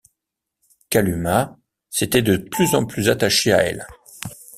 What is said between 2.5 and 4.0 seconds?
en plus attachée à elle.